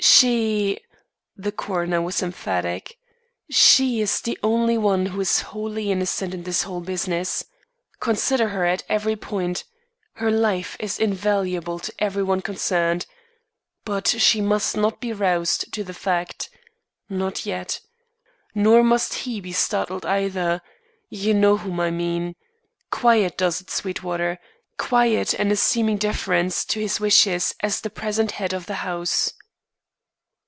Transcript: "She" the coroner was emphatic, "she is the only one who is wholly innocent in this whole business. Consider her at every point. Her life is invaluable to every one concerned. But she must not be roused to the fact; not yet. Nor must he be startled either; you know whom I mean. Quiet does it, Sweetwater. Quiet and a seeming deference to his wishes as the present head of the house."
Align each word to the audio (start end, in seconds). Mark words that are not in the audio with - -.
"She" 0.03 0.79
the 1.43 1.51
coroner 1.51 2.01
was 2.01 2.21
emphatic, 2.23 2.97
"she 3.51 4.01
is 4.01 4.19
the 4.21 4.37
only 4.43 4.75
one 4.77 5.07
who 5.07 5.21
is 5.21 5.41
wholly 5.41 5.91
innocent 5.91 6.33
in 6.33 6.41
this 6.43 6.63
whole 6.63 6.81
business. 6.81 7.45
Consider 7.99 8.49
her 8.49 8.65
at 8.65 8.83
every 8.89 9.15
point. 9.15 9.63
Her 10.13 10.31
life 10.31 10.75
is 10.79 10.99
invaluable 10.99 11.77
to 11.79 11.93
every 11.99 12.21
one 12.23 12.41
concerned. 12.41 13.05
But 13.85 14.07
she 14.07 14.41
must 14.41 14.75
not 14.77 15.01
be 15.01 15.13
roused 15.13 15.71
to 15.73 15.83
the 15.83 15.93
fact; 15.93 16.49
not 17.09 17.45
yet. 17.45 17.79
Nor 18.55 18.83
must 18.83 19.13
he 19.25 19.39
be 19.41 19.51
startled 19.51 20.05
either; 20.05 20.61
you 21.09 21.33
know 21.35 21.57
whom 21.57 21.79
I 21.79 21.89
mean. 21.91 22.35
Quiet 22.89 23.37
does 23.37 23.61
it, 23.61 23.69
Sweetwater. 23.69 24.39
Quiet 24.77 25.33
and 25.35 25.51
a 25.51 25.55
seeming 25.55 25.97
deference 25.97 26.65
to 26.65 26.79
his 26.79 26.99
wishes 26.99 27.53
as 27.61 27.81
the 27.81 27.91
present 27.91 28.33
head 28.33 28.53
of 28.53 28.65
the 28.65 28.75
house." 28.81 29.33